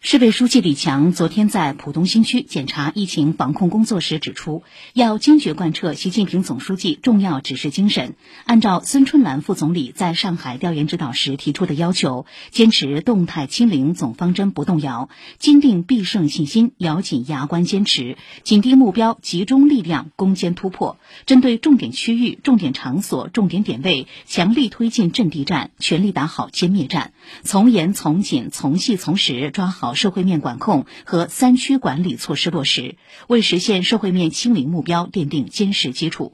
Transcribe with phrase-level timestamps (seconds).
[0.00, 8.14] 市委书记李强昨天在浦东新区检查疫情防控工作时指出，要坚决贯彻习近平总书记重要指示精神，
[8.44, 15.08] 按照孙春兰副总理在上海调研指导时提出的要求，坚持动态清零总方针不动摇，
[15.40, 20.96] 坚定必胜信心，咬紧牙关坚持，紧盯目标，集中力量攻坚突破。
[21.26, 27.12] 针对重点区域、重点场所、重点点位，强力推进阵地战，全力打好歼灭战，
[27.42, 29.88] 从严从紧从细从实抓好。
[29.98, 32.96] 社会面管控和三区管理措施落实，
[33.26, 36.32] 为实现社会面清零目标奠定坚实基础。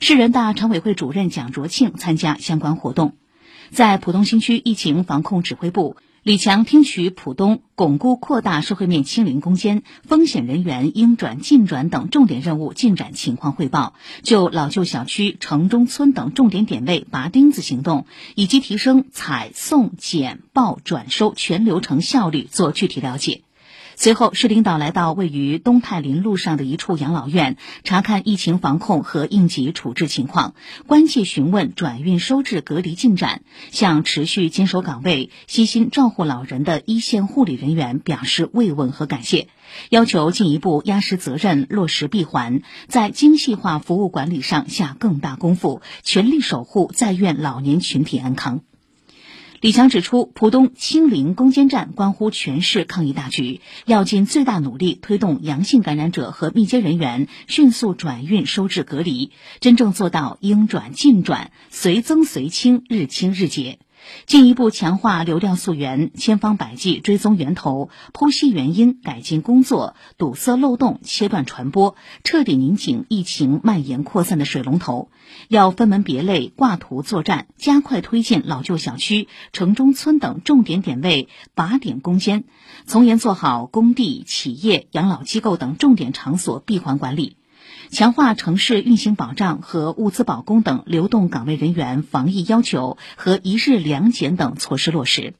[0.00, 3.14] 市人大常委会主任蒋卓庆参加相关活动，
[3.70, 13.94] 在浦东新区疫情防控指挥部，李强听取浦东巩固扩大社会面清零攻坚、风险人员应转尽转等重点任务进展情况汇报，
[14.24, 23.42] 就老旧小区、城中村等重点点位拔钉子行动以及提升采送检报转收全流程效率做具体了解。
[23.98, 30.54] 随后，市领导来到位于东泰林路上的一处养老院，查看疫情防控和应急处置情况，
[30.86, 33.40] 关切询问转运收治隔离进展，
[33.72, 39.48] 向持续坚守岗位、悉心照护老人的一线护理人员表示慰问和感谢，
[39.88, 48.60] 要求进一步压实责任、落实闭环，在精细化服务管理上下更大功夫，全力守护在院老年群体安康。
[49.60, 63.78] 李强指出，浦东清零攻坚战关乎全市抗疫大局，要尽最大努力推动阳性感染者和密接人员迅速转运收治隔离，真正做到应转尽转、随增随清、日清日结。
[64.26, 75.08] 进一步强化流量溯源，千方百计追踪源头，剖析原因，改进工作，堵塞漏洞，切断传播，彻底拧紧疫情蔓延扩散的水龙头。
[75.48, 82.44] 要分门别类、挂图作战，加快推进老旧小区、城中村等重点点位靶点攻坚，
[82.86, 87.36] 从严做好工地、企业、养老机构等重点场所闭环管理。
[87.90, 95.34] 强化城市运行保障和物资保供等流动岗位人员防疫要求和一日两检等措施落实，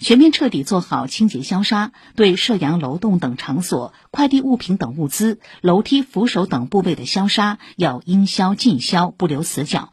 [0.00, 9.92] 全面彻底做好清洁消杀，对涉阳楼栋等场所、快递物品等物资、楼梯扶手等部位的消杀要应消尽消，不留死角。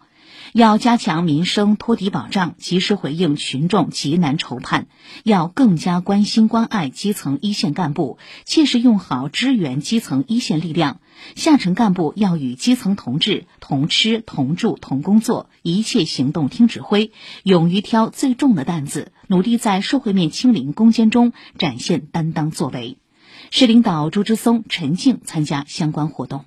[0.54, 4.86] 要加强民生托底保障，及时回应群众急难愁盼；
[5.24, 11.00] 要更加关心关爱基层一线干部，切实用好支援基层一线力量。
[11.36, 17.12] 下沉干部要与基层同志同吃同住同工作，一切行动听指挥，
[17.44, 22.98] 勇于挑最重的担子，努力在社会面清零攻坚中展现担当作为。
[23.52, 26.46] 市领导朱之松、陈静参加相关活动。